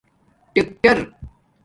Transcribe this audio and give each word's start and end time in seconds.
ٹکیٹر 0.53 0.99